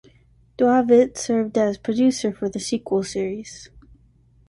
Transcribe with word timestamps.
Duavit 0.57 1.15
served 1.15 1.59
as 1.59 1.77
producer 1.77 2.33
for 2.33 2.49
the 2.49 2.59
sequel 2.59 3.03
series. 3.03 3.69